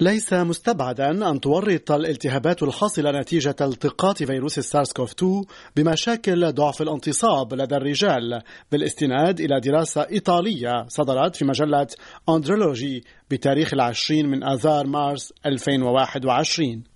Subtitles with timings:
[0.00, 5.42] ليس مستبعدا أن تورط الالتهابات الحاصلة نتيجة التقاط فيروس السارس كوف 2
[5.76, 11.86] بمشاكل ضعف الانتصاب لدى الرجال بالاستناد إلى دراسة إيطالية صدرت في مجلة
[12.28, 16.93] أندرولوجي بتاريخ العشرين من آذار مارس 2021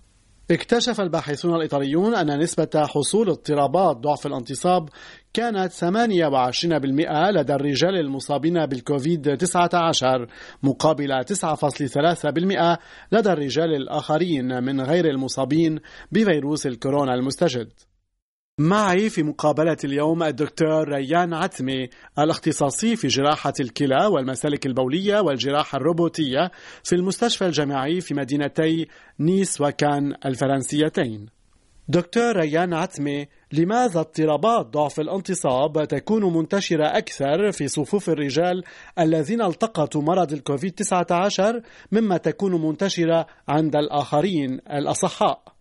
[0.51, 4.89] اكتشف الباحثون الإيطاليون أن نسبة حصول اضطرابات ضعف الانتصاب
[5.35, 5.85] كانت 28%
[7.31, 10.27] لدى الرجال المصابين بالكوفيد 19
[10.63, 12.79] مقابل 9.3%
[13.13, 15.81] لدى الرجال الآخرين من غير المصابين
[16.13, 17.88] بفيروس الكورونا المستجد.
[18.59, 26.51] معي في مقابلة اليوم الدكتور ريان عتمي الاختصاصي في جراحة الكلى والمسالك البولية والجراحة الروبوتية
[26.85, 28.89] في المستشفى الجامعي في مدينتي
[29.21, 31.27] نيس وكان الفرنسيتين
[31.89, 38.65] دكتور ريان عتمي لماذا اضطرابات ضعف الانتصاب تكون منتشرة أكثر في صفوف الرجال
[38.99, 45.58] الذين التقطوا مرض الكوفيد 19 مما تكون منتشرة عند الآخرين الأصحاء؟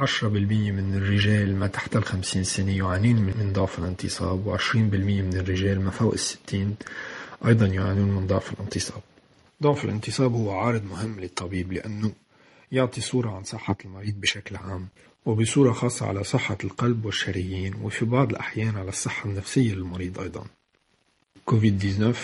[0.00, 5.90] 10% من الرجال ما تحت الخمسين سنة يعانون من ضعف الانتصاب و20% من الرجال ما
[5.90, 6.76] فوق الستين
[7.46, 9.02] أيضا يعانون من ضعف الانتصاب.
[9.62, 12.12] ضعف الانتصاب هو عارض مهم للطبيب لأنه
[12.72, 14.88] يعطي صورة عن صحة المريض بشكل عام
[15.26, 20.46] وبصورة خاصة على صحة القلب والشرايين وفي بعض الأحيان على الصحة النفسية للمريض أيضا.
[21.44, 22.18] كوفيد 19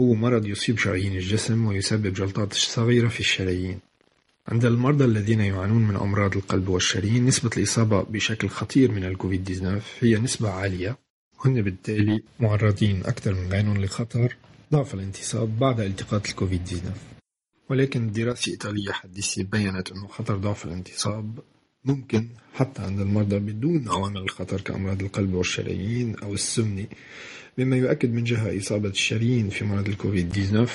[0.00, 3.87] هو مرض يصيب شرايين الجسم ويسبب جلطات صغيرة في الشرايين.
[4.48, 9.82] عند المرضى الذين يعانون من أمراض القلب والشرايين نسبة الإصابة بشكل خطير من الكوفيد 19
[10.00, 10.98] هي نسبة عالية.
[11.44, 14.36] هن بالتالي معرضين أكثر من غيرهم لخطر
[14.72, 16.92] ضعف الانتصاب بعد التقاط الكوفيد 19
[17.70, 21.38] ولكن دراسة إيطالية حديثة بيّنت أنه خطر ضعف الانتصاب
[21.84, 26.86] ممكن حتى عند المرضى بدون عوامل الخطر كأمراض القلب والشرايين أو السمنة
[27.58, 30.70] مما يؤكد من جهة إصابة الشرايين في مرض الكوفيد 19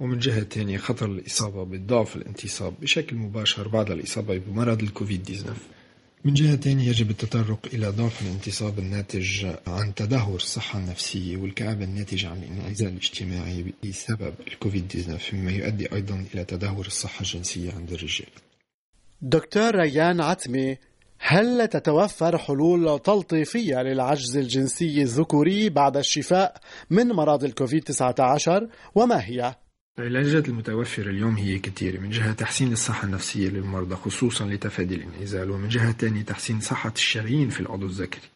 [0.00, 5.56] ومن جهة تانية خطر الإصابة بضعف الانتصاب بشكل مباشر بعد الإصابة بمرض الكوفيد 19
[6.24, 12.28] من جهة تانية يجب التطرق إلى ضعف الانتصاب الناتج عن تدهور الصحة النفسية والكآبة الناتجة
[12.28, 18.28] عن الانعزال الاجتماعي بسبب الكوفيد 19 مما يؤدي أيضا إلى تدهور الصحة الجنسية عند الرجال.
[19.22, 20.76] دكتور ريان عتمي
[21.18, 26.60] هل تتوفر حلول تلطيفية للعجز الجنسي الذكوري بعد الشفاء
[26.90, 29.54] من مرض الكوفيد 19 وما هي؟
[29.98, 32.00] العلاجات المتوفرة اليوم هي كثيرة.
[32.00, 37.48] من جهة تحسين الصحة النفسية للمرضى خصوصا لتفادي الانعزال ومن جهة ثانية تحسين صحة الشرايين
[37.48, 38.28] في العضو الذكري.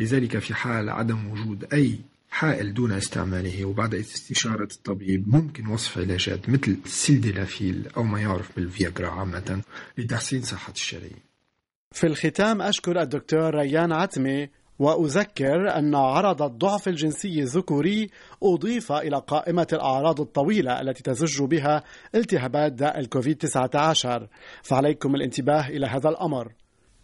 [0.00, 1.98] لذلك في حال عدم وجود أي
[2.30, 9.08] حائل دون استعماله وبعد استشارة الطبيب ممكن وصف علاجات مثل السيلديلافيل أو ما يعرف بالفياجرا
[9.08, 9.62] عامة
[9.98, 11.30] لتحسين صحة الشرايين.
[11.94, 14.48] في الختام أشكر الدكتور ريان عتمي
[14.80, 18.10] وأذكر أن عرض الضعف الجنسي الذكوري
[18.42, 21.82] أضيف إلى قائمة الأعراض الطويلة التي تزج بها
[22.14, 24.26] التهابات داء الكوفيد-19
[24.62, 26.52] فعليكم الانتباه إلى هذا الأمر.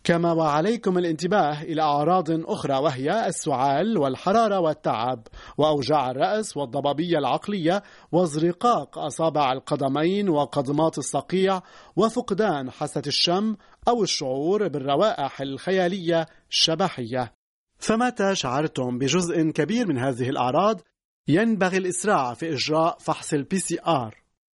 [0.04, 5.26] كما وعليكم الانتباه إلى أعراض أخرى وهي السعال والحرارة والتعب.
[5.59, 7.82] وأوجاع الرأس والضبابية العقلية
[8.12, 11.60] وازرقاق أصابع القدمين وقضمات الصقيع
[11.97, 13.56] وفقدان حاسة الشم
[13.88, 17.32] أو الشعور بالروائح الخيالية الشبحية.
[17.78, 20.81] فمتى شعرتم بجزء كبير من هذه الأعراض؟
[21.28, 24.25] ينبغي الإسراع في إجراء فحص ال PCR